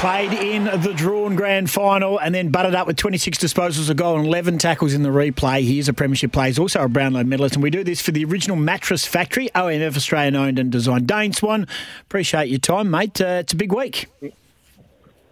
Played 0.00 0.32
in 0.32 0.64
the 0.80 0.94
drawn 0.94 1.36
grand 1.36 1.70
final 1.70 2.18
and 2.18 2.34
then 2.34 2.48
butted 2.48 2.74
up 2.74 2.86
with 2.86 2.96
26 2.96 3.36
disposals 3.36 3.90
of 3.90 3.98
goal 3.98 4.16
and 4.16 4.26
11 4.26 4.56
tackles 4.56 4.94
in 4.94 5.02
the 5.02 5.10
replay. 5.10 5.60
He 5.60 5.78
is 5.78 5.90
a 5.90 5.92
premiership 5.92 6.32
player. 6.32 6.46
He's 6.46 6.58
also 6.58 6.80
a 6.80 6.88
Brownlow 6.88 7.24
medalist. 7.24 7.56
And 7.56 7.62
we 7.62 7.68
do 7.68 7.84
this 7.84 8.00
for 8.00 8.10
the 8.10 8.24
original 8.24 8.56
mattress 8.56 9.04
factory, 9.04 9.50
OMF 9.54 9.94
Australian 9.94 10.36
owned 10.36 10.58
and 10.58 10.72
designed. 10.72 11.06
Dane 11.06 11.34
Swan, 11.34 11.68
appreciate 12.00 12.48
your 12.48 12.60
time, 12.60 12.90
mate. 12.90 13.20
Uh, 13.20 13.40
it's 13.40 13.52
a 13.52 13.56
big 13.56 13.74
week. 13.74 14.06
No 14.22 14.32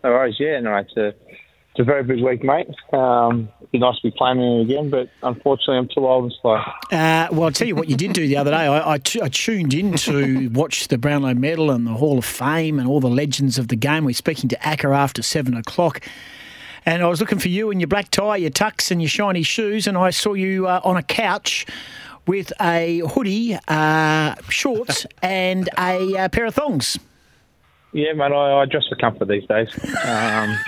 worries, 0.05 0.37
yeah, 0.39 0.61
no, 0.61 0.77
it's 0.77 0.95
a 0.99 1.15
it's 1.79 1.85
a 1.85 1.85
very 1.85 2.03
big 2.03 2.25
week, 2.25 2.43
mate. 2.43 2.69
Um, 2.93 3.49
it'd 3.61 3.71
be 3.71 3.79
nice 3.79 3.95
to 4.01 4.03
be 4.03 4.11
playing 4.11 4.41
in 4.41 4.45
it 4.45 4.63
again, 4.63 4.91
but 4.91 5.09
unfortunately, 5.23 5.77
I'm 5.77 5.87
too 5.87 6.09
old 6.09 6.25
and 6.25 6.35
slow. 6.43 6.57
Uh, 6.91 7.29
well, 7.31 7.45
I'll 7.45 7.53
tell 7.53 7.69
you 7.69 7.77
what 7.77 7.89
you 7.89 7.97
did 7.97 8.15
do 8.15 8.27
the 8.27 8.37
other 8.37 8.51
day. 8.51 8.67
I, 8.67 8.95
I, 8.95 8.99
t- 8.99 9.23
I 9.23 9.29
tuned 9.29 9.73
in 9.73 9.93
to 9.93 10.49
watch 10.49 10.89
the 10.89 10.99
Brownlow 10.99 11.35
Medal 11.35 11.71
and 11.71 11.87
the 11.87 11.93
Hall 11.93 12.19
of 12.19 12.25
Fame 12.25 12.81
and 12.81 12.89
all 12.89 12.99
the 12.99 13.09
legends 13.09 13.59
of 13.59 13.69
the 13.69 13.77
game. 13.77 14.05
We're 14.05 14.15
speaking 14.15 14.49
to 14.49 14.67
Acker 14.67 14.93
after 14.93 15.23
seven 15.23 15.55
o'clock. 15.55 16.01
And 16.85 17.01
I 17.01 17.07
was 17.07 17.21
looking 17.21 17.39
for 17.39 17.49
you 17.49 17.71
in 17.71 17.79
your 17.79 17.87
black 17.87 18.11
tie, 18.11 18.39
your 18.39 18.51
tux, 18.51 18.91
and 18.91 19.01
your 19.01 19.09
shiny 19.09 19.45
shoes, 19.45 19.87
and 19.87 19.97
I 19.97 20.11
saw 20.11 20.35
you 20.35 20.67
uh, 20.67 20.81
on 20.83 20.97
a 20.97 21.03
couch 21.03 21.65
with 22.27 22.53
a 22.61 23.03
hoodie, 23.11 23.57
uh, 23.69 24.35
shorts, 24.49 25.07
and 25.23 25.71
a 25.79 26.17
uh, 26.17 26.29
pair 26.29 26.47
of 26.47 26.57
thongs. 26.57 26.99
Yeah, 27.93 28.15
mate, 28.15 28.33
I, 28.33 28.63
I 28.63 28.67
dress 28.67 28.87
for 28.89 28.97
comfort 28.97 29.29
these 29.29 29.47
days. 29.47 29.69
Um, 30.05 30.59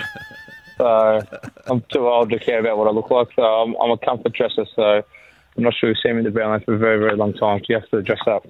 so 0.81 1.21
I'm 1.67 1.81
too 1.89 2.07
old 2.07 2.31
to 2.31 2.39
care 2.39 2.59
about 2.59 2.77
what 2.77 2.87
I 2.87 2.91
look 2.91 3.11
like. 3.11 3.27
So 3.35 3.43
I'm, 3.43 3.75
I'm 3.75 3.91
a 3.91 3.97
comfort 3.97 4.33
dresser. 4.33 4.65
So 4.75 4.83
I'm 4.83 5.63
not 5.63 5.73
sure 5.75 5.89
you've 5.89 5.99
seen 6.03 6.13
me 6.13 6.19
in 6.19 6.23
the 6.25 6.31
Brownlow 6.31 6.59
for 6.61 6.73
a 6.73 6.77
very, 6.77 6.97
very 6.97 7.15
long 7.15 7.33
time. 7.33 7.59
So 7.59 7.65
you 7.69 7.79
have 7.79 7.89
to 7.89 8.01
dress 8.01 8.21
up. 8.25 8.47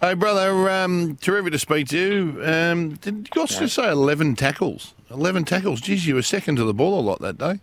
Hey, 0.00 0.14
brother, 0.14 0.68
um, 0.68 1.16
terrific 1.22 1.52
to 1.52 1.58
speak 1.58 1.88
to 1.88 1.98
you. 1.98 2.44
Um, 2.44 2.94
did 2.96 3.30
Goss 3.30 3.58
just 3.58 3.76
say 3.76 3.88
11 3.88 4.34
tackles? 4.34 4.92
11 5.10 5.44
tackles. 5.44 5.80
Geez, 5.80 6.06
you 6.06 6.16
were 6.16 6.22
second 6.22 6.56
to 6.56 6.64
the 6.64 6.74
ball 6.74 6.98
a 6.98 7.00
lot 7.00 7.20
that 7.20 7.38
day. 7.38 7.60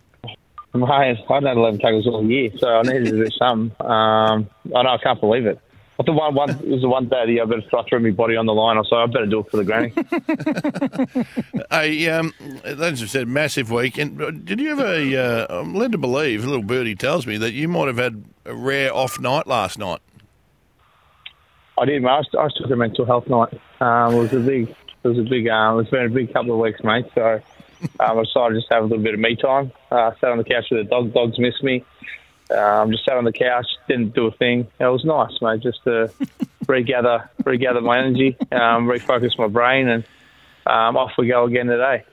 Mate, 0.74 0.88
I 0.88 1.06
had 1.28 1.44
11 1.44 1.78
tackles 1.80 2.06
all 2.06 2.24
year, 2.24 2.50
so 2.58 2.66
I 2.66 2.82
needed 2.82 3.04
to 3.04 3.24
do 3.24 3.30
some. 3.38 3.72
Um, 3.78 4.48
I 4.74 4.82
know, 4.82 4.88
I 4.88 4.98
can't 5.02 5.20
believe 5.20 5.46
it. 5.46 5.60
I 6.00 6.04
thought 6.04 6.14
one, 6.14 6.34
one, 6.34 6.50
it 6.64 6.68
was 6.68 6.80
the 6.80 6.88
one 6.88 7.08
day 7.08 7.26
the 7.26 7.40
I 7.40 7.44
better 7.44 7.62
I 7.76 7.82
threw 7.88 8.00
my 8.00 8.10
body 8.10 8.36
on 8.36 8.46
the 8.46 8.54
line. 8.54 8.76
I 8.76 8.80
like, 8.80 8.92
I 8.92 9.06
better 9.06 9.26
do 9.26 9.40
it 9.40 9.50
for 9.50 9.56
the 9.58 9.64
granny. 9.64 9.92
Hey, 11.70 12.08
um, 12.08 12.34
as 12.64 13.02
I 13.02 13.06
said, 13.06 13.28
massive 13.28 13.70
week. 13.70 13.96
And 13.96 14.20
uh, 14.20 14.30
did 14.30 14.60
you 14.60 14.72
ever, 14.72 14.84
uh, 14.84 15.46
I'm 15.48 15.74
led 15.74 15.92
to 15.92 15.98
believe, 15.98 16.44
little 16.44 16.62
birdie 16.62 16.94
tells 16.94 17.26
me, 17.26 17.38
that 17.38 17.52
you 17.52 17.66
might 17.66 17.86
have 17.86 17.96
had 17.96 18.24
a 18.44 18.54
rare 18.54 18.94
off 18.94 19.18
night 19.18 19.46
last 19.46 19.78
night. 19.78 20.00
I 21.78 21.86
did, 21.86 22.02
mate. 22.02 22.10
I, 22.10 22.18
was, 22.18 22.28
I 22.38 22.48
took 22.60 22.70
a 22.70 22.76
mental 22.76 23.06
health 23.06 23.26
night. 23.26 23.58
Um, 23.80 24.14
it 24.14 24.18
was 24.18 24.32
a 24.34 24.40
big, 24.40 24.68
it 24.68 25.08
was 25.08 25.18
a 25.18 25.22
big, 25.22 25.48
um, 25.48 25.80
it's 25.80 25.90
been 25.90 26.04
a 26.04 26.10
big 26.10 26.32
couple 26.32 26.52
of 26.52 26.58
weeks, 26.58 26.80
mate. 26.84 27.06
So 27.14 27.40
um, 28.00 28.18
I 28.18 28.22
decided 28.22 28.54
to 28.54 28.60
just 28.60 28.72
have 28.72 28.84
a 28.84 28.86
little 28.86 29.02
bit 29.02 29.14
of 29.14 29.20
me 29.20 29.36
time. 29.36 29.72
Uh, 29.90 30.12
sat 30.20 30.30
on 30.30 30.38
the 30.38 30.44
couch 30.44 30.66
with 30.70 30.84
the 30.84 30.90
dog. 30.90 31.12
Dogs 31.12 31.38
missed 31.38 31.62
me. 31.62 31.84
Um, 32.52 32.90
just 32.90 33.04
sat 33.04 33.16
on 33.16 33.24
the 33.24 33.32
couch, 33.32 33.66
didn't 33.88 34.14
do 34.14 34.26
a 34.26 34.30
thing. 34.32 34.66
It 34.78 34.84
was 34.84 35.04
nice, 35.04 35.32
mate. 35.40 35.60
Just 35.60 35.82
to 35.84 36.12
regather, 36.68 37.30
regather 37.44 37.80
my 37.80 37.98
energy, 37.98 38.36
um, 38.52 38.86
refocus 38.86 39.36
my 39.38 39.46
brain, 39.48 39.88
and 39.88 40.04
um, 40.66 40.96
off 40.96 41.12
we 41.18 41.28
go 41.28 41.44
again 41.44 41.66
today. 41.66 42.04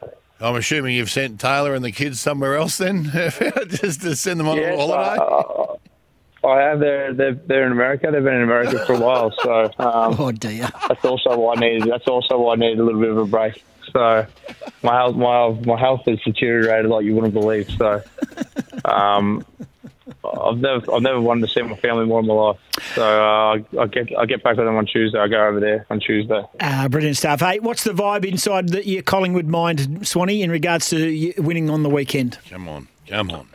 I'm 0.41 0.55
assuming 0.55 0.95
you've 0.95 1.11
sent 1.11 1.39
Taylor 1.39 1.73
and 1.73 1.83
the 1.83 1.91
kids 1.91 2.19
somewhere 2.22 2.55
else 2.55 2.77
then, 2.77 3.03
just 3.67 4.01
to 4.01 4.16
send 4.16 4.39
them 4.39 4.47
on 4.47 4.57
a 4.57 4.61
Yes, 4.61 4.77
little 4.79 4.94
holiday. 4.95 5.22
I, 5.22 6.47
I, 6.47 6.51
I 6.51 6.61
have. 6.69 6.79
They're, 6.79 7.13
they're 7.13 7.33
they're 7.33 7.66
in 7.66 7.73
America. 7.73 8.09
They've 8.11 8.23
been 8.23 8.35
in 8.35 8.44
America 8.44 8.85
for 8.85 8.94
a 8.94 9.00
while, 9.00 9.33
so 9.44 9.66
um, 9.79 10.16
Oh, 10.19 10.31
dear. 10.31 10.69
that's 10.88 11.03
also 11.03 11.38
why 11.38 11.56
I 11.56 11.59
needed. 11.59 11.89
That's 11.89 12.07
also 12.07 12.39
why 12.39 12.53
I 12.53 12.56
needed 12.56 12.79
a 12.79 12.83
little 12.85 13.01
bit 13.01 13.09
of 13.09 13.17
a 13.17 13.25
break. 13.25 13.61
So 13.91 14.25
my 14.83 14.95
health, 14.95 15.16
my 15.17 15.50
my 15.66 15.77
health 15.79 16.03
has 16.07 16.19
deteriorated 16.21 16.89
like 16.89 17.03
you 17.03 17.16
wouldn't 17.16 17.33
believe. 17.33 17.69
So 17.71 18.01
um, 18.85 19.45
I've 20.41 20.57
never 20.57 20.94
I've 20.94 21.01
never 21.01 21.22
wanted 21.22 21.47
to 21.47 21.53
see 21.53 21.61
my 21.61 21.75
family 21.75 22.05
more 22.05 22.19
in 22.19 22.27
my 22.27 22.33
life. 22.33 22.57
So 22.95 23.03
uh, 23.03 23.81
I 23.81 23.88
get 23.88 24.17
I 24.17 24.25
get 24.25 24.44
back 24.44 24.57
with 24.57 24.66
them 24.66 24.75
on 24.75 24.85
Tuesday. 24.85 25.19
I 25.19 25.27
go 25.27 25.45
over 25.45 25.59
there 25.59 25.85
on 25.89 26.00
Tuesday. 26.00 26.41
Uh, 26.59 26.89
brilliant 26.89 27.17
stuff. 27.17 27.41
Hey, 27.41 27.59
what's 27.59 27.83
the 27.83 27.91
vibe 27.91 28.25
inside 28.25 28.69
the, 28.69 28.88
your 28.88 29.03
Collingwood 29.03 29.47
mind, 29.47 30.07
Swanee, 30.07 30.41
in 30.41 30.51
regards 30.51 30.89
to 30.89 31.33
winning 31.38 31.69
on 31.69 31.83
the 31.83 31.89
weekend? 31.89 32.39
Come 32.50 32.67
on, 32.67 32.88
come 33.07 33.31
on. 33.31 33.47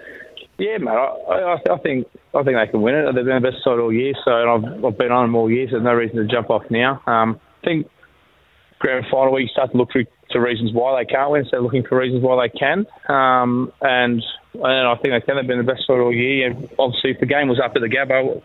Yeah, 0.59 0.78
mate. 0.78 0.91
I, 0.91 1.33
I, 1.33 1.75
I 1.75 1.78
think 1.78 2.06
I 2.34 2.43
think 2.43 2.56
they 2.56 2.67
can 2.67 2.83
win 2.83 2.95
it. 2.95 3.12
They've 3.15 3.25
been 3.25 3.43
the 3.43 3.51
best 3.51 3.65
side 3.65 3.78
all 3.78 3.93
year, 3.93 4.15
so 4.25 4.31
and 4.31 4.51
I've, 4.51 4.84
I've 4.84 4.99
been 4.99 5.12
on 5.12 5.27
them 5.27 5.34
all 5.34 5.51
year. 5.51 5.66
So 5.66 5.72
there's 5.72 5.84
no 5.84 5.95
reason 5.95 6.16
to 6.16 6.25
jump 6.27 6.51
off 6.51 6.65
now. 6.71 7.03
Um, 7.06 7.41
I 7.62 7.66
think 7.66 7.91
grand 8.78 9.06
final 9.11 9.33
week 9.33 9.45
you 9.45 9.49
start 9.49 9.72
to 9.72 9.77
look 9.77 9.91
for 9.93 10.05
to 10.31 10.41
reasons 10.41 10.72
why 10.72 11.03
they 11.03 11.06
can't 11.06 11.31
win 11.31 11.43
instead 11.43 11.59
of 11.59 11.65
looking 11.65 11.84
for 11.84 11.99
reasons 11.99 12.22
why 12.22 12.47
they 12.47 12.59
can. 12.59 12.87
Um, 13.09 13.72
and 13.81 14.22
and 14.54 14.88
I 14.88 14.94
think 14.97 15.15
they 15.15 15.20
can. 15.20 15.37
They've 15.37 15.47
been 15.47 15.59
the 15.59 15.72
best 15.72 15.87
side 15.87 15.98
all 15.98 16.12
year. 16.12 16.50
And 16.50 16.69
obviously, 16.78 17.10
if 17.10 17.20
the 17.20 17.26
game 17.26 17.48
was 17.48 17.60
up 17.60 17.72
at 17.75 17.82
the 17.82 17.88
Gabba, 17.88 18.42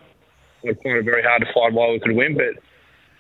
we 0.63 0.73
find 0.73 0.97
it 0.97 1.05
very 1.05 1.23
hard 1.23 1.41
to 1.41 1.53
find 1.53 1.75
why 1.75 1.91
we 1.91 1.99
could 1.99 2.15
win, 2.15 2.35
but 2.35 2.61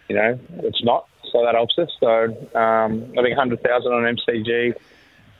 you 0.07 0.15
know 0.15 0.39
it's 0.63 0.83
not. 0.83 1.07
So 1.31 1.43
that 1.45 1.55
helps 1.55 1.77
us. 1.77 1.89
So 1.99 2.23
um, 2.57 3.13
I 3.17 3.21
think 3.21 3.37
100,000 3.37 3.91
on 3.91 4.17
MCG 4.17 4.73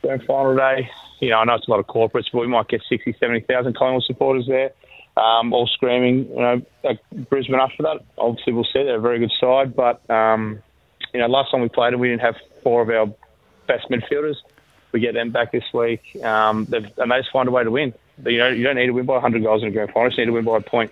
grand 0.02 0.24
final 0.24 0.56
day. 0.56 0.90
You 1.20 1.30
know, 1.30 1.38
I 1.38 1.46
know 1.46 1.56
it's 1.56 1.68
a 1.68 1.72
lot 1.72 1.80
of 1.80 1.88
corporates, 1.88 2.28
but 2.32 2.40
we 2.40 2.48
might 2.48 2.68
get 2.68 2.82
60, 2.88 3.16
70,000 3.20 3.76
Collingwood 3.76 4.04
supporters 4.04 4.48
there, 4.48 4.72
um, 5.18 5.54
all 5.54 5.68
screaming, 5.68 6.30
you 6.30 6.40
know, 6.40 6.62
at 6.86 7.30
Brisbane 7.30 7.60
after 7.60 7.84
that. 7.84 8.06
Obviously, 8.18 8.54
we'll 8.54 8.64
see. 8.64 8.84
They're 8.84 8.98
a 8.98 9.02
very 9.02 9.20
good 9.20 9.34
side, 9.40 9.76
but, 9.76 10.08
um, 10.10 10.62
you 11.14 11.20
know, 11.20 11.28
last 11.28 11.52
time 11.52 11.62
we 11.62 11.70
played 11.70 11.96
we 11.96 12.10
didn't 12.10 12.22
have 12.22 12.36
four 12.64 12.82
of 12.82 12.90
our 12.90 13.08
best 13.68 13.90
midfielders. 13.90 14.36
We 14.92 15.00
get 15.00 15.14
them 15.14 15.30
back 15.32 15.52
this 15.52 15.64
week, 15.74 16.02
um, 16.24 16.66
they've, 16.66 16.86
and 16.98 17.12
they 17.12 17.18
just 17.20 17.32
find 17.32 17.48
a 17.48 17.52
way 17.52 17.64
to 17.64 17.72
win. 17.72 17.94
But, 18.18 18.34
you 18.34 18.40
know, 18.40 18.50
you 18.50 18.64
don't 18.64 18.76
need 18.76 18.88
to 18.88 18.92
win 18.92 19.06
by 19.06 19.14
100 19.14 19.44
goals 19.44 19.62
in 19.62 19.70
a 19.70 19.72
grand 19.72 19.92
final. 19.92 20.06
You 20.06 20.10
just 20.10 20.18
need 20.20 20.26
to 20.26 20.32
win 20.32 20.46
by 20.46 20.58
a 20.58 20.62
point. 20.62 20.92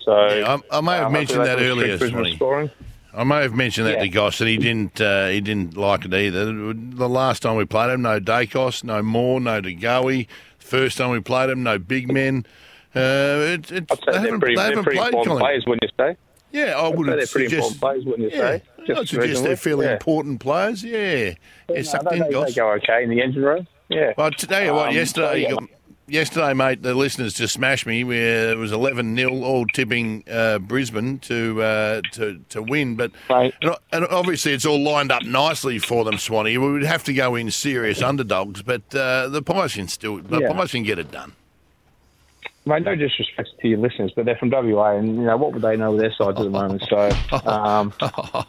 So 0.00 0.26
Yeah, 0.28 0.58
I, 0.70 0.78
I 0.78 0.80
may 0.82 0.92
have 0.96 1.06
um, 1.06 1.12
mentioned 1.12 1.44
that 1.46 1.58
earlier, 1.58 1.92
restrict 1.92 1.98
Brisbane 2.00 2.20
Swanee. 2.24 2.36
scoring. 2.36 2.70
I 3.16 3.24
may 3.24 3.42
have 3.42 3.54
mentioned 3.54 3.86
that 3.86 3.94
Yeah. 3.94 4.02
to 4.02 4.08
Goss, 4.08 4.40
and 4.40 4.48
he 4.50 4.56
didn't. 4.58 5.00
Uh, 5.00 5.28
he 5.28 5.40
didn't 5.40 5.76
like 5.76 6.04
it 6.04 6.12
either. 6.12 6.46
The 6.74 7.08
last 7.08 7.42
time 7.42 7.56
we 7.56 7.64
played 7.64 7.90
him, 7.90 8.02
no 8.02 8.18
Daicos, 8.20 8.82
no 8.84 9.02
Moore, 9.02 9.40
no 9.40 9.62
DeGoey. 9.62 10.26
First 10.58 10.98
time 10.98 11.10
we 11.10 11.20
played 11.20 11.48
him, 11.50 11.62
no 11.62 11.78
big 11.78 12.12
men. 12.12 12.44
Uh, 12.94 13.00
it, 13.54 13.70
it, 13.72 13.88
they 13.88 13.96
they're 14.06 14.20
haven't, 14.20 14.40
pretty, 14.40 14.56
they 14.56 14.62
haven't 14.62 14.84
played 14.84 15.12
players, 15.12 15.64
wouldn't 15.66 15.82
you 15.82 15.88
say? 15.96 16.16
Yeah, 16.54 16.78
I 16.78 16.86
I'd 16.88 16.96
would 16.96 17.06
say 17.08 17.16
they're 17.16 17.26
pretty 17.26 17.48
suggest. 17.48 17.52
important 17.72 17.80
players, 17.80 18.04
wouldn't 18.04 18.32
you 18.32 18.38
yeah, 18.38 18.58
say? 18.86 18.94
I'd 18.96 19.08
suggest 19.08 19.42
they're 19.44 19.56
fairly 19.56 19.86
Yeah. 19.86 19.92
important 19.94 20.40
players. 20.40 20.84
Yeah, 20.84 20.98
yeah, 20.98 21.34
No, 21.68 21.82
sucked 21.82 22.10
they, 22.10 22.18
they 22.20 22.52
go 22.52 22.72
okay 22.74 23.02
in 23.02 23.10
the 23.10 23.20
engine 23.20 23.42
room. 23.42 23.66
Yeah. 23.88 24.12
Well, 24.16 24.30
to 24.30 24.46
tell 24.46 24.64
you 24.64 24.72
what, 24.72 24.88
Um, 24.90 24.94
yesterday, 24.94 25.46
so, 25.50 25.58
yeah. 25.60 25.66
yesterday, 26.06 26.54
mate, 26.54 26.82
the 26.82 26.94
listeners 26.94 27.34
just 27.34 27.54
smashed 27.54 27.86
me. 27.86 28.04
Where 28.04 28.50
it 28.50 28.56
was 28.56 28.72
eleven 28.72 29.16
0 29.16 29.42
all 29.42 29.66
tipping 29.66 30.22
uh, 30.30 30.58
Brisbane 30.60 31.18
to 31.20 31.62
uh, 31.62 32.00
to 32.12 32.40
to 32.50 32.62
win. 32.62 32.94
But 32.96 33.10
Right. 33.28 33.52
and, 33.60 33.74
and 33.92 34.06
obviously, 34.06 34.52
it's 34.52 34.64
all 34.64 34.82
lined 34.82 35.10
up 35.12 35.24
nicely 35.24 35.78
for 35.78 36.04
them, 36.04 36.18
Swanee. 36.18 36.56
We 36.56 36.70
would 36.72 36.84
have 36.84 37.02
to 37.04 37.12
go 37.12 37.34
in 37.34 37.50
serious 37.50 38.00
underdogs, 38.00 38.62
but 38.62 38.82
uh, 38.94 39.28
the 39.28 39.42
Pies 39.42 39.74
can 39.74 39.88
still, 39.88 40.18
the 40.18 40.38
Yeah. 40.40 40.52
Pies 40.52 40.70
can 40.70 40.82
get 40.84 40.98
it 40.98 41.10
done. 41.10 41.32
Mate, 42.66 42.82
no 42.84 42.94
disrespect 42.94 43.50
to 43.60 43.68
your 43.68 43.78
listeners, 43.78 44.12
but 44.16 44.24
they're 44.24 44.36
from 44.36 44.48
WA, 44.50 44.96
and 44.96 45.16
you 45.16 45.22
know 45.24 45.36
what 45.36 45.52
would 45.52 45.60
they 45.62 45.76
know 45.76 45.90
with 45.92 46.00
their 46.00 46.14
sides 46.14 46.38
at 46.40 46.44
the 46.44 46.50
moment? 46.50 46.82
So, 46.88 47.10
um, 47.46 47.92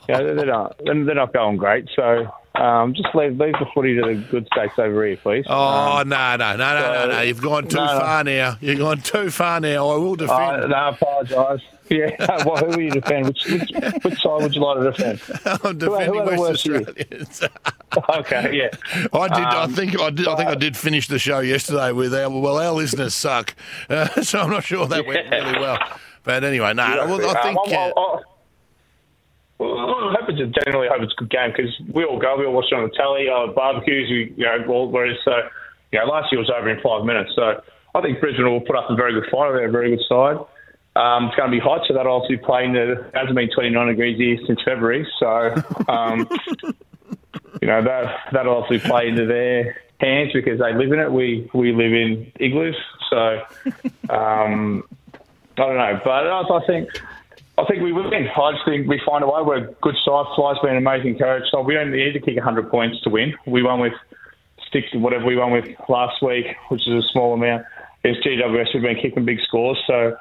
you 0.08 0.14
know, 0.16 0.36
they're 0.36 0.46
not 0.46 0.78
they're 0.86 1.16
not 1.16 1.34
going 1.34 1.58
great. 1.58 1.90
So, 1.96 2.32
um, 2.56 2.94
just 2.94 3.14
leave 3.14 3.38
leave 3.38 3.54
the 3.54 3.66
footy 3.74 3.96
to 3.96 4.02
the 4.08 4.14
good 4.32 4.48
states 4.54 4.80
over 4.80 5.06
here, 5.06 5.18
please. 5.18 5.44
Oh 5.50 5.98
Um, 6.00 6.08
no, 6.10 6.36
no, 6.38 6.56
no, 6.56 6.58
no, 6.58 6.94
no, 7.08 7.12
no! 7.12 7.22
You've 7.22 7.42
gone 7.42 7.68
too 7.68 7.76
no, 7.76 7.86
no. 7.86 8.00
far 8.00 8.24
now. 8.24 8.58
You've 8.62 8.80
gone 8.80 9.02
too 9.02 9.30
far 9.30 9.60
now. 9.60 9.90
I 9.90 9.98
will 9.98 10.16
defend. 10.16 10.64
uh, 10.64 10.68
no, 10.68 10.76
I 10.76 10.90
apologise. 10.90 11.62
Yeah. 11.90 12.16
well, 12.46 12.58
who 12.58 12.72
are 12.72 12.82
you 12.82 12.90
defend? 12.92 13.28
Which, 13.28 13.46
which, 13.46 13.72
which 14.04 14.22
side 14.22 14.42
would 14.42 14.56
you 14.56 14.62
like 14.62 14.78
to 14.80 14.92
defend? 14.92 15.22
I'm 15.64 15.78
defending 15.78 16.14
who 16.14 16.20
are 16.20 16.26
the 16.36 16.42
West? 16.42 16.68
Australians. 16.68 17.44
Okay, 18.10 18.58
yeah. 18.58 18.70
I 19.14 19.28
did. 19.30 19.38
I 19.46 19.64
Um, 19.64 19.72
think 19.74 19.98
I 19.98 20.10
did. 20.10 20.28
I 20.28 20.36
think 20.36 20.50
I 20.50 20.56
did 20.56 20.76
finish 20.76 21.08
the 21.08 21.18
show 21.18 21.40
yesterday 21.40 21.94
with 21.94 22.14
our 22.14 22.30
well, 22.30 22.58
our 22.58 22.74
listeners 22.74 23.14
suck, 23.14 23.56
uh, 23.90 24.08
so 24.22 24.40
I'm 24.42 24.50
not 24.50 24.66
sure 24.66 24.86
that 24.86 25.06
went 25.06 25.30
really 25.32 25.60
well. 25.62 25.78
But 26.24 26.44
anyway, 26.44 26.74
no, 26.74 26.84
well, 27.08 27.22
I 27.26 27.40
Um, 27.40 27.44
think. 27.44 27.58
I, 27.80 27.90
Uh, 27.90 27.94
I, 27.96 28.20
well, 29.60 29.78
I 29.78 30.16
hope 30.20 30.30
it's 30.30 30.42
a, 30.42 30.48
generally 30.66 30.90
hope 30.92 31.02
it's 31.04 31.14
a 31.14 31.16
good 31.16 31.30
game 31.30 31.54
because 31.56 31.72
we 31.94 32.04
all 32.04 32.20
go, 32.20 32.36
we 32.38 32.46
all 32.46 32.52
watch 32.54 32.66
it 32.70 32.76
on 32.76 32.84
the 32.84 32.96
telly, 32.98 33.30
uh, 33.30 33.48
barbecues, 33.54 34.10
we 34.10 34.34
you 34.36 34.46
know, 34.46 34.66
all 34.68 34.90
whereas 34.90 35.16
so 35.24 35.32
you 35.94 36.00
know 36.00 36.06
last 36.06 36.32
year 36.34 36.40
was 36.40 36.50
over 36.50 36.70
in 36.70 36.82
five 36.82 37.06
minutes, 37.06 37.32
so 37.36 37.62
I 37.94 38.02
think 38.02 38.20
Brisbane 38.20 38.44
will 38.46 38.60
put 38.60 38.76
up 38.76 38.90
a 38.90 38.96
very 38.96 39.14
good 39.14 39.30
fight. 39.32 39.54
They're 39.54 39.70
a 39.70 39.72
very 39.72 39.92
good 39.96 40.04
side. 40.10 40.38
Um, 40.96 41.26
it's 41.26 41.36
going 41.36 41.52
to 41.52 41.56
be 41.56 41.60
hot, 41.60 41.82
so 41.88 41.94
that'll 41.94 42.16
obviously 42.16 42.38
play 42.38 42.66
in 42.66 42.74
the. 42.74 42.92
It 42.94 43.16
hasn't 43.16 43.36
been 43.36 43.50
29 43.54 43.88
degrees 43.88 44.18
here 44.18 44.38
since 44.48 44.60
February, 44.64 45.06
so 45.20 45.54
um, 45.90 46.28
you 47.62 47.68
know 47.68 47.84
that 47.84 48.32
that'll 48.32 48.56
obviously 48.56 48.88
play 48.88 49.10
into 49.10 49.26
their 49.26 49.76
hands 50.00 50.32
because 50.34 50.60
they 50.60 50.74
live 50.74 50.94
in 50.94 51.00
it. 51.00 51.12
We 51.12 51.50
we 51.54 51.74
live 51.74 51.92
in 51.92 52.32
igloos, 52.40 52.78
so 53.10 53.42
um, 54.10 54.84
I 55.14 55.58
don't 55.58 55.78
know, 55.78 56.00
but 56.04 56.12
I, 56.12 56.42
I 56.42 56.66
think 56.66 56.90
I 57.58 57.66
think 57.66 57.84
we 57.84 57.92
win. 57.92 58.14
I 58.14 58.52
just 58.54 58.66
think 58.66 58.88
we 58.88 59.02
find 59.06 59.24
a 59.24 59.28
way. 59.28 59.42
We're 59.42 59.58
a 59.58 59.74
good 59.82 59.96
side. 60.06 60.26
Fly's 60.36 60.58
been 60.62 60.72
an 60.72 60.78
amazing 60.78 61.18
coach, 61.18 61.44
so 61.52 61.62
we 61.62 61.74
don't 61.74 61.92
need 61.92 62.14
to 62.14 62.20
kick 62.20 62.36
100 62.36 62.70
points 62.70 63.02
to 63.02 63.10
win. 63.10 63.34
We 63.46 63.64
won 63.64 63.80
with 63.80 63.94
six, 64.72 64.88
whatever 64.94 65.26
we 65.26 65.36
won 65.36 65.52
with 65.52 65.68
last 65.88 66.22
week, 66.22 66.48
which 66.70 66.88
is 66.88 67.04
a 67.04 67.08
small 67.12 67.34
amount. 67.34 67.66
It's 68.04 68.20
GWS, 68.26 68.74
we've 68.74 68.84
been 68.84 68.98
kicking 68.98 69.26
big 69.26 69.40
scores, 69.48 69.82
so 69.88 70.16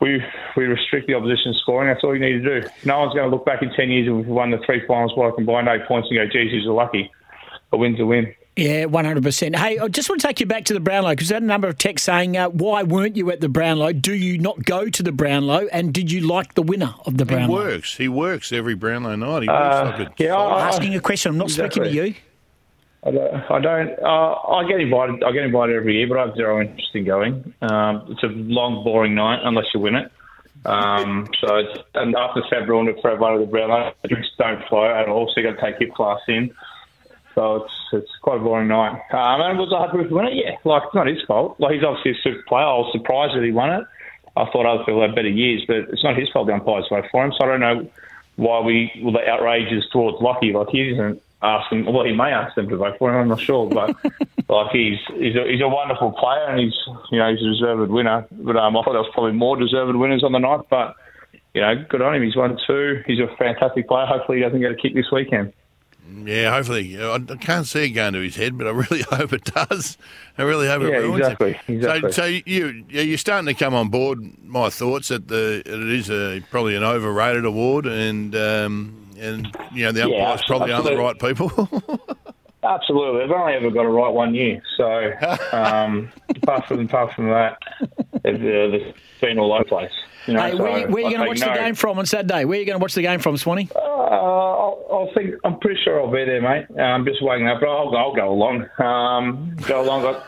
we 0.00 0.22
we 0.56 0.64
restrict 0.64 1.06
the 1.08 1.14
opposition 1.14 1.54
scoring. 1.62 1.88
That's 1.88 2.04
all 2.04 2.14
you 2.14 2.20
need 2.20 2.42
to 2.44 2.60
do. 2.60 2.68
No 2.84 3.00
one's 3.00 3.14
going 3.14 3.28
to 3.28 3.34
look 3.34 3.44
back 3.44 3.62
in 3.62 3.70
10 3.72 3.90
years 3.90 4.06
if 4.08 4.14
we've 4.14 4.26
won 4.26 4.50
the 4.50 4.58
three 4.64 4.86
finals 4.86 5.12
by 5.16 5.28
a 5.28 5.32
combined 5.32 5.68
eight 5.68 5.86
points 5.86 6.08
and 6.10 6.18
go, 6.18 6.26
geez, 6.26 6.52
you're 6.52 6.72
lucky. 6.72 7.10
A 7.72 7.76
win's 7.76 7.98
a 8.00 8.06
win. 8.06 8.32
Yeah, 8.56 8.86
100%. 8.86 9.54
Hey, 9.54 9.78
I 9.78 9.86
just 9.86 10.08
want 10.08 10.20
to 10.20 10.26
take 10.26 10.40
you 10.40 10.46
back 10.46 10.64
to 10.64 10.74
the 10.74 10.80
Brownlow 10.80 11.10
because 11.10 11.30
I 11.30 11.34
had 11.34 11.44
a 11.44 11.46
number 11.46 11.68
of 11.68 11.78
texts 11.78 12.06
saying, 12.06 12.36
uh, 12.36 12.48
why 12.48 12.82
weren't 12.82 13.14
you 13.16 13.30
at 13.30 13.40
the 13.40 13.48
Brownlow? 13.48 13.92
Do 13.92 14.12
you 14.12 14.36
not 14.38 14.64
go 14.64 14.88
to 14.88 15.02
the 15.02 15.12
Brownlow? 15.12 15.68
And 15.70 15.94
did 15.94 16.10
you 16.10 16.22
like 16.22 16.54
the 16.54 16.62
winner 16.62 16.92
of 17.06 17.18
the 17.18 17.24
Brownlow?" 17.24 17.46
he 17.46 17.54
Brownlow? 17.54 17.72
works. 17.74 17.96
He 17.96 18.08
works 18.08 18.50
every 18.50 18.74
Brownlow 18.74 19.14
night. 19.14 19.42
He 19.42 19.48
works 19.48 19.76
Uh, 19.76 19.96
like 19.98 20.20
a 20.20 20.24
yeah, 20.24 20.36
I'm 20.36 20.68
asking 20.68 20.96
a 20.96 21.00
question. 21.00 21.30
I'm 21.30 21.38
not 21.38 21.50
speaking 21.50 21.84
to 21.84 21.90
you. 21.90 22.14
I 23.08 23.10
don't. 23.10 23.50
I, 23.50 23.58
don't 23.60 24.02
uh, 24.02 24.34
I 24.34 24.68
get 24.68 24.80
invited. 24.80 25.22
I 25.24 25.32
get 25.32 25.44
invited 25.44 25.76
every 25.76 25.96
year, 25.96 26.06
but 26.08 26.18
I 26.18 26.26
have 26.26 26.36
zero 26.36 26.60
interest 26.60 26.90
in 26.94 27.04
going. 27.04 27.54
Um, 27.62 28.06
it's 28.10 28.22
a 28.22 28.26
long, 28.26 28.84
boring 28.84 29.14
night 29.14 29.40
unless 29.42 29.66
you 29.72 29.80
win 29.80 29.94
it. 29.94 30.12
Um, 30.66 31.26
so 31.40 31.56
it's, 31.56 31.80
and 31.94 32.14
after 32.16 32.42
February 32.50 32.92
and 32.92 33.00
for 33.00 33.10
everyone 33.10 33.34
of 33.34 33.40
the 33.40 33.46
Brownlow, 33.46 33.92
drinks 34.06 34.28
don't 34.36 34.62
flow 34.68 34.84
at 34.84 35.08
all. 35.08 35.32
So 35.32 35.40
you 35.40 35.50
got 35.50 35.58
to 35.58 35.72
take 35.72 35.80
your 35.80 35.94
class 35.94 36.20
in. 36.28 36.54
So 37.34 37.64
it's 37.64 37.74
it's 37.92 38.10
quite 38.20 38.40
a 38.40 38.40
boring 38.40 38.68
night. 38.68 38.92
Um, 39.12 39.40
and 39.40 39.58
was 39.58 39.72
I 39.72 39.86
happy 39.86 39.98
with 39.98 40.10
winner? 40.10 40.30
Yeah, 40.30 40.56
like 40.64 40.82
it's 40.84 40.94
not 40.94 41.06
his 41.06 41.22
fault. 41.26 41.58
Like 41.58 41.74
he's 41.74 41.84
obviously 41.84 42.12
a 42.12 42.22
super 42.22 42.42
player. 42.46 42.66
I 42.66 42.76
was 42.76 42.92
surprised 42.92 43.36
that 43.36 43.44
he 43.44 43.52
won 43.52 43.72
it. 43.72 43.84
I 44.36 44.44
thought 44.52 44.66
other 44.66 44.84
people 44.84 45.00
had 45.00 45.14
better 45.14 45.30
years, 45.30 45.64
but 45.66 45.76
it's 45.76 46.04
not 46.04 46.16
his 46.16 46.28
fault 46.28 46.46
the 46.46 46.52
umpires 46.52 46.86
vote 46.90 47.06
for 47.10 47.24
him. 47.24 47.32
So 47.38 47.44
I 47.44 47.48
don't 47.48 47.60
know 47.60 47.90
why 48.36 48.60
we 48.60 48.92
well, 49.02 49.12
the 49.12 49.26
outrage 49.26 49.72
is 49.72 49.84
towards 49.92 50.18
Lachie. 50.18 50.52
Like 50.52 50.68
he 50.68 50.90
isn't 50.90 51.22
asking. 51.42 51.84
Well, 51.92 52.04
he 52.04 52.12
may 52.12 52.30
ask 52.30 52.54
them 52.54 52.68
to 52.68 52.76
vote 52.76 52.96
for 52.98 53.10
him. 53.14 53.20
I'm 53.22 53.28
not 53.28 53.40
sure, 53.40 53.68
but 53.68 53.96
like 54.48 54.70
he's 54.72 54.98
he's 55.14 55.36
a, 55.36 55.44
he's 55.50 55.60
a 55.60 55.68
wonderful 55.68 56.12
player 56.12 56.46
and 56.48 56.60
he's 56.60 56.74
you 57.10 57.18
know 57.18 57.30
he's 57.30 57.40
a 57.40 57.50
deserved 57.50 57.90
winner. 57.90 58.26
But 58.30 58.56
um, 58.56 58.76
I 58.76 58.82
thought 58.82 58.92
there 58.92 59.02
was 59.02 59.10
probably 59.14 59.32
more 59.32 59.56
deserved 59.56 59.94
winners 59.96 60.24
on 60.24 60.32
the 60.32 60.38
night. 60.38 60.60
But 60.70 60.94
you 61.54 61.60
know, 61.60 61.74
good 61.88 62.02
on 62.02 62.14
him. 62.14 62.22
He's 62.22 62.36
won 62.36 62.58
two. 62.66 63.02
He's 63.06 63.20
a 63.20 63.28
fantastic 63.36 63.88
player. 63.88 64.06
Hopefully, 64.06 64.38
he 64.38 64.44
doesn't 64.44 64.60
get 64.60 64.72
a 64.72 64.76
kick 64.76 64.94
this 64.94 65.10
weekend. 65.10 65.52
Yeah, 66.24 66.52
hopefully. 66.52 66.98
I 66.98 67.16
I 67.16 67.36
can't 67.36 67.66
see 67.66 67.84
it 67.84 67.90
going 67.90 68.14
to 68.14 68.20
his 68.20 68.36
head, 68.36 68.56
but 68.56 68.66
I 68.66 68.70
really 68.70 69.02
hope 69.10 69.32
it 69.34 69.44
does. 69.44 69.98
I 70.38 70.42
really 70.42 70.66
hope 70.66 70.82
it 70.82 70.88
Yeah, 70.90 70.96
ruins 70.98 71.20
exactly, 71.20 71.52
him. 71.52 71.76
exactly. 71.76 72.12
So, 72.12 72.22
so 72.22 72.24
you 72.46 72.84
yeah, 72.88 73.02
you're 73.02 73.18
starting 73.18 73.46
to 73.46 73.52
come 73.54 73.74
on 73.74 73.88
board. 73.90 74.20
My 74.42 74.70
thoughts 74.70 75.08
that 75.08 75.28
the 75.28 75.62
it 75.66 75.66
is 75.90 76.10
a 76.10 76.40
probably 76.50 76.76
an 76.76 76.82
overrated 76.82 77.44
award, 77.44 77.84
and 77.86 78.34
um, 78.34 79.07
and 79.20 79.56
you 79.72 79.84
know 79.84 79.92
the 79.92 80.00
Yeah, 80.00 80.04
umpires 80.06 80.42
probably 80.46 80.72
aren't 80.72 80.84
the 80.86 80.96
right 80.96 81.18
people. 81.18 81.50
Absolutely, 82.62 83.20
they've 83.20 83.30
only 83.30 83.52
ever 83.54 83.70
got 83.70 83.84
it 83.84 83.88
right 83.88 84.12
one 84.12 84.34
year. 84.34 84.60
So 84.76 85.12
um, 85.52 86.10
apart 86.42 86.66
from 86.66 86.80
apart 86.80 87.14
from 87.14 87.28
that, 87.28 87.56
they've, 88.24 88.34
uh, 88.34 88.68
they've 88.70 88.94
been 89.20 89.38
all 89.38 89.52
over 89.52 89.62
the 89.64 89.68
place. 89.68 89.90
You 90.26 90.34
know, 90.34 90.42
Hey, 90.42 90.50
so 90.56 90.62
where, 90.62 90.88
where 90.88 91.04
are 91.04 91.10
you 91.10 91.16
going 91.16 91.20
to 91.22 91.28
watch 91.28 91.40
think 91.40 91.54
the 91.54 91.60
game 91.60 91.74
from 91.74 91.98
on 91.98 92.06
Saturday? 92.06 92.44
Where 92.44 92.56
are 92.56 92.60
you 92.60 92.66
going 92.66 92.78
to 92.78 92.82
watch 92.82 92.94
the 92.94 93.02
game 93.02 93.20
from, 93.20 93.36
Swanee? 93.36 93.68
Uh, 93.74 93.78
I'll, 93.78 94.84
I'll 94.90 95.10
think. 95.14 95.34
I'm 95.44 95.58
pretty 95.60 95.80
sure 95.84 96.00
I'll 96.00 96.10
be 96.10 96.24
there, 96.24 96.42
mate. 96.42 96.66
Uh, 96.76 96.82
I'm 96.82 97.04
just 97.04 97.22
waking 97.22 97.46
up, 97.48 97.60
but 97.60 97.68
I'll, 97.68 97.96
I'll 97.96 98.14
go 98.14 98.28
along. 98.28 98.66
Um, 98.78 99.56
go 99.66 99.80
along. 99.80 100.02
Got 100.02 100.26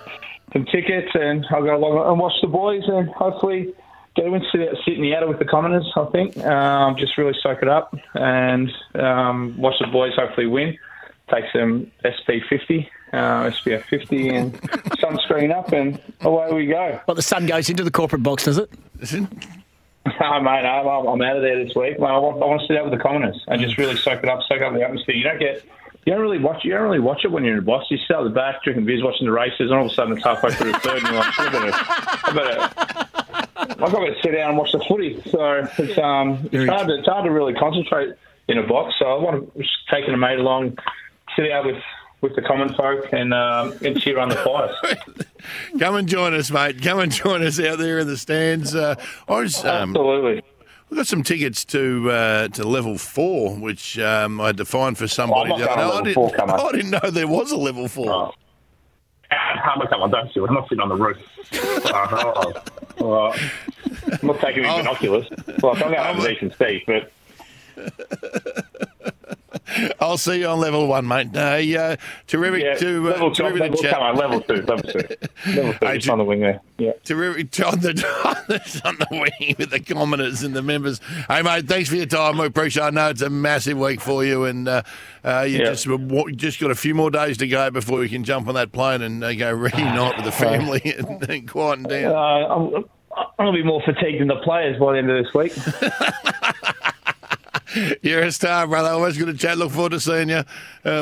some 0.52 0.64
tickets, 0.66 1.08
and 1.14 1.44
I'll 1.50 1.62
go 1.64 1.76
along 1.76 2.10
and 2.10 2.18
watch 2.18 2.32
the 2.42 2.48
boys, 2.48 2.82
and 2.86 3.08
hopefully 3.10 3.74
get 4.20 4.28
a 4.28 4.30
win. 4.30 4.44
Sit, 4.52 4.68
sit 4.84 4.94
in 4.94 5.02
the 5.02 5.14
outer 5.14 5.26
with 5.26 5.38
the 5.38 5.44
commoners. 5.44 5.90
I 5.96 6.04
think. 6.06 6.36
Um, 6.38 6.96
just 6.96 7.16
really 7.16 7.34
soak 7.42 7.62
it 7.62 7.68
up 7.68 7.94
and 8.14 8.70
um, 8.94 9.56
watch 9.58 9.74
the 9.80 9.86
boys. 9.86 10.12
Hopefully 10.16 10.46
win. 10.46 10.78
Take 11.30 11.44
some 11.52 11.90
SP 12.02 12.42
50, 12.48 12.90
uh, 13.12 13.16
SPF 13.50 13.84
50, 13.84 14.28
and 14.30 14.52
sunscreen 14.98 15.54
up, 15.54 15.72
and 15.72 16.00
away 16.22 16.52
we 16.52 16.66
go. 16.66 17.00
Well, 17.06 17.14
the 17.14 17.22
sun 17.22 17.46
goes 17.46 17.70
into 17.70 17.84
the 17.84 17.90
corporate 17.90 18.24
box, 18.24 18.46
does 18.46 18.58
it? 18.58 18.68
Oh, 19.12 19.26
mate, 20.40 20.66
I'm, 20.66 21.06
I'm 21.06 21.22
out 21.22 21.36
of 21.36 21.42
there 21.42 21.64
this 21.64 21.72
week. 21.76 22.00
Mate, 22.00 22.06
I, 22.06 22.18
want, 22.18 22.42
I 22.42 22.46
want 22.46 22.62
to 22.62 22.66
sit 22.66 22.76
out 22.76 22.90
with 22.90 22.98
the 22.98 23.00
commoners 23.00 23.40
and 23.46 23.62
just 23.62 23.78
really 23.78 23.94
soak 23.94 24.24
it 24.24 24.28
up, 24.28 24.40
soak 24.48 24.60
up 24.60 24.74
the 24.74 24.82
atmosphere. 24.82 25.14
You 25.14 25.22
don't 25.22 25.38
get, 25.38 25.64
you 26.04 26.12
don't 26.12 26.20
really 26.20 26.40
watch, 26.40 26.64
you 26.64 26.72
don't 26.72 26.82
really 26.82 26.98
watch 26.98 27.20
it 27.24 27.30
when 27.30 27.44
you're 27.44 27.52
in 27.52 27.60
a 27.60 27.62
box. 27.62 27.86
You 27.90 27.98
sit 28.08 28.16
out 28.16 28.24
the 28.24 28.30
back, 28.30 28.64
drinking 28.64 28.86
beers, 28.86 29.04
watching 29.04 29.26
the 29.26 29.32
races, 29.32 29.70
and 29.70 29.72
all 29.72 29.86
of 29.86 29.92
a 29.92 29.94
sudden 29.94 30.14
it's 30.14 30.24
halfway 30.24 30.50
through 30.50 30.72
the 30.72 30.78
third, 30.80 30.98
and 30.98 31.06
you're 31.06 31.14
like, 31.14 31.38
I 31.38 31.52
better, 31.52 31.72
I 32.24 32.32
better, 32.34 33.09
I've 33.70 33.92
got 33.92 34.04
to 34.04 34.14
sit 34.22 34.32
down 34.32 34.50
and 34.50 34.58
watch 34.58 34.72
the 34.72 34.80
footy. 34.80 35.22
So 35.30 35.66
it's 35.78 35.98
um, 35.98 36.48
it's 36.52 36.68
hard, 36.70 36.88
to, 36.88 36.98
it's 36.98 37.08
hard 37.08 37.24
to 37.24 37.30
really 37.30 37.54
concentrate 37.54 38.14
in 38.48 38.58
a 38.58 38.66
box. 38.66 38.94
So 38.98 39.06
I 39.06 39.18
want 39.18 39.52
to 39.54 39.58
just 39.60 39.72
take 39.90 40.08
a 40.08 40.16
mate 40.16 40.38
along, 40.38 40.78
sit 41.36 41.50
out 41.50 41.66
with. 41.66 41.82
With 42.22 42.36
the 42.36 42.42
common 42.42 42.74
folk 42.74 43.14
and 43.14 43.32
um, 43.32 43.72
and 43.82 43.98
cheer 43.98 44.18
on 44.18 44.28
the 44.28 44.36
fires. 44.36 44.76
Come 45.78 45.94
and 45.94 46.06
join 46.06 46.34
us, 46.34 46.50
mate. 46.50 46.82
Come 46.82 46.98
and 46.98 47.10
join 47.10 47.42
us 47.42 47.58
out 47.58 47.78
there 47.78 47.98
in 48.00 48.06
the 48.06 48.18
stands. 48.18 48.74
Uh, 48.74 48.94
I 49.26 49.40
was, 49.40 49.64
um, 49.64 49.96
Absolutely. 49.96 50.42
we 50.90 50.98
got 50.98 51.06
some 51.06 51.22
tickets 51.22 51.64
to 51.64 52.10
uh, 52.10 52.48
to 52.48 52.68
level 52.68 52.98
four, 52.98 53.56
which 53.56 53.98
um, 53.98 54.38
I 54.38 54.48
had 54.48 54.58
to 54.58 54.66
find 54.66 54.98
for 54.98 55.08
somebody. 55.08 55.50
I'm 55.54 55.60
not 55.60 55.64
the 55.64 55.70
other 55.70 55.92
going 55.92 56.04
day. 56.04 56.12
to 56.12 56.20
I, 56.20 56.26
didn't. 56.28 56.50
I 56.60 56.72
didn't 56.72 56.90
know 56.90 57.10
there 57.10 57.26
was 57.26 57.52
a 57.52 57.56
level 57.56 57.88
four. 57.88 58.12
Oh. 58.12 58.34
Ah, 59.32 59.76
come 59.88 60.02
on, 60.02 60.10
don't 60.10 60.32
do 60.34 60.44
it. 60.44 60.48
I'm 60.48 60.54
not 60.54 60.68
sitting 60.68 60.80
on 60.80 60.88
the 60.88 60.96
roof. 60.96 61.18
oh, 61.86 62.52
oh. 63.00 63.32
I'm 64.20 64.26
not 64.26 64.40
taking 64.40 64.64
any 64.64 64.72
Oh. 64.74 64.78
binoculars. 64.78 65.26
Well, 65.62 65.72
I'm 65.74 65.78
going 65.80 65.92
to 65.92 65.98
have 66.02 66.18
a 66.18 66.28
decent 66.28 66.56
seat, 66.58 66.84
but 66.86 67.12
I'll 70.00 70.18
see 70.18 70.40
you 70.40 70.46
on 70.46 70.58
level 70.60 70.86
one, 70.86 71.06
mate. 71.06 71.36
Uh, 71.36 71.56
yeah, 71.56 71.96
terrific 72.26 72.62
yeah, 72.62 72.74
to 72.74 73.08
uh, 73.08 73.10
level 73.12 73.30
two. 73.34 73.42
terrific 73.42 73.60
Level, 73.60 73.76
chat. 73.82 73.92
come 73.94 74.02
on, 74.02 74.16
level 74.16 74.40
two, 74.40 74.54
level 74.62 74.78
two, 74.78 74.98
level 75.54 75.72
two. 75.74 75.86
Hey, 75.86 75.94
just 75.98 76.08
on 76.08 76.18
the 76.18 76.24
wing 76.24 76.40
there. 76.40 76.60
Yeah. 76.78 76.92
Terrific 77.04 77.46
on 77.66 77.80
the, 77.80 78.82
on 78.84 78.96
the 78.98 79.06
wing 79.10 79.54
with 79.58 79.70
the 79.70 79.80
commoners 79.80 80.42
and 80.42 80.54
the 80.54 80.62
members. 80.62 81.00
Hey, 81.28 81.42
mate, 81.42 81.66
thanks 81.68 81.88
for 81.88 81.96
your 81.96 82.06
time. 82.06 82.38
We 82.38 82.46
appreciate 82.46 82.84
it. 82.84 82.86
I 82.86 82.90
know 82.90 83.08
it's 83.10 83.22
a 83.22 83.30
massive 83.30 83.78
week 83.78 84.00
for 84.00 84.24
you, 84.24 84.44
and 84.44 84.66
uh, 84.68 84.82
uh, 85.24 85.46
you 85.48 85.58
Yeah. 85.58 85.74
just 85.74 85.86
just 86.36 86.60
got 86.60 86.70
a 86.70 86.74
few 86.74 86.94
more 86.94 87.10
days 87.10 87.36
to 87.38 87.46
go 87.48 87.70
before 87.70 88.02
you 88.02 88.08
can 88.08 88.24
jump 88.24 88.48
on 88.48 88.54
that 88.54 88.72
plane 88.72 89.02
and 89.02 89.22
uh, 89.22 89.34
go 89.34 89.52
reunite 89.52 90.16
with 90.16 90.24
the 90.24 90.32
family 90.32 90.80
and, 90.98 91.28
and 91.28 91.48
quieten 91.48 91.86
Uh, 91.86 91.88
down. 91.88 92.14
I'm, 92.76 92.84
I'm 93.16 93.46
going 93.46 93.52
to 93.56 93.62
be 93.62 93.64
more 93.64 93.82
fatigued 93.82 94.20
than 94.20 94.28
the 94.28 94.36
players 94.36 94.78
by 94.78 94.92
the 94.92 94.98
end 94.98 95.10
of 95.10 95.24
this 95.24 95.34
week. 95.34 95.52
You're 98.02 98.22
a 98.22 98.32
star, 98.32 98.66
brother. 98.66 98.88
Always 98.90 99.16
good 99.16 99.26
to 99.26 99.34
chat. 99.34 99.56
Look 99.58 99.70
forward 99.72 99.92
to 99.92 100.00
seeing 100.00 100.28
you. 100.28 100.36
Uh, 100.38 100.44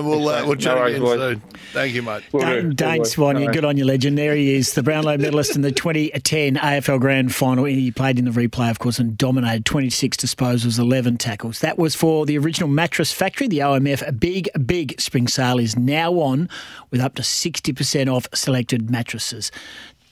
we'll 0.04 0.28
uh, 0.28 0.40
mate. 0.40 0.46
we'll 0.46 0.54
No 0.54 0.60
chat 0.60 0.76
worries, 0.76 0.94
again 0.96 1.04
boys. 1.06 1.18
soon. 1.18 1.42
Thank 1.72 1.94
you, 1.94 2.02
mate. 2.02 2.22
Will 2.32 2.40
do. 2.40 2.46
Dane, 2.46 2.64
Will 2.66 2.72
Dane 2.75 3.02
do. 3.02 3.08
Swanee, 3.08 3.46
No. 3.46 3.52
good 3.52 3.64
on 3.64 3.76
you, 3.76 3.84
legend. 3.84 4.18
There 4.18 4.34
he 4.34 4.54
is, 4.54 4.75
the 4.75 4.82
Brownlow 4.82 5.16
medalist 5.18 5.56
in 5.56 5.62
the 5.62 5.72
2010 5.72 6.56
AFL 6.56 7.00
Grand 7.00 7.34
Final. 7.34 7.64
He 7.64 7.90
played 7.90 8.18
in 8.18 8.25
the 8.26 8.30
replay, 8.30 8.70
of 8.70 8.78
course, 8.78 8.98
and 8.98 9.16
dominated 9.16 9.64
26 9.64 10.16
disposals, 10.16 10.78
11 10.78 11.16
tackles. 11.18 11.60
That 11.60 11.78
was 11.78 11.94
for 11.94 12.26
the 12.26 12.37
original 12.38 12.68
mattress 12.68 13.12
factory. 13.12 13.48
The 13.48 13.60
OMF 13.60 14.06
A 14.06 14.12
Big, 14.12 14.48
Big 14.66 15.00
Spring 15.00 15.28
Sale 15.28 15.58
is 15.58 15.76
now 15.76 16.12
on 16.14 16.48
with 16.90 17.00
up 17.00 17.14
to 17.14 17.22
60% 17.22 18.12
off 18.14 18.26
selected 18.34 18.90
mattresses. 18.90 19.50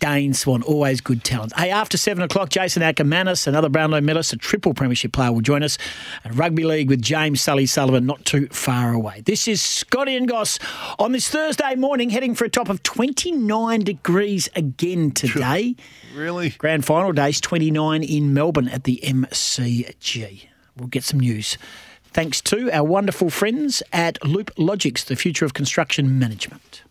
Dane 0.06 0.34
Swan, 0.34 0.62
always 0.62 1.00
good 1.00 1.24
talent. 1.24 1.52
Hey, 1.56 1.68
after 1.72 1.98
seven 1.98 2.22
o'clock, 2.22 2.48
Jason 2.48 2.80
Ackermanis, 2.80 3.48
another 3.48 3.68
Brownlow 3.68 4.00
medalist, 4.00 4.32
a 4.32 4.36
triple 4.36 4.72
premiership 4.72 5.12
player, 5.12 5.32
will 5.32 5.40
join 5.40 5.64
us. 5.64 5.78
And 6.22 6.38
rugby 6.38 6.62
league 6.62 6.88
with 6.88 7.02
James 7.02 7.40
Sully 7.40 7.66
Sullivan, 7.66 8.06
not 8.06 8.24
too 8.24 8.46
far 8.52 8.92
away. 8.92 9.22
This 9.22 9.48
is 9.48 9.60
Scotty 9.60 10.14
and 10.16 10.28
Goss 10.28 10.60
on 11.00 11.10
this 11.10 11.28
Thursday 11.28 11.74
morning, 11.74 12.10
heading 12.10 12.36
for 12.36 12.44
a 12.44 12.48
top 12.48 12.68
of 12.68 12.84
29 12.84 13.80
degrees 13.80 14.48
again 14.54 15.10
today. 15.10 15.74
Really? 16.14 16.50
Grand 16.50 16.84
final 16.84 17.10
days 17.10 17.40
29 17.40 18.04
in 18.04 18.32
Melbourne 18.32 18.68
at 18.68 18.84
the 18.84 19.00
MCG. 19.02 20.46
We'll 20.76 20.86
get 20.86 21.02
some 21.02 21.18
news. 21.18 21.58
Thanks 22.04 22.40
to 22.42 22.70
our 22.70 22.84
wonderful 22.84 23.28
friends 23.28 23.82
at 23.92 24.24
Loop 24.24 24.52
Logics, 24.56 25.02
the 25.02 25.16
future 25.16 25.44
of 25.44 25.52
construction 25.52 26.16
management. 26.16 26.84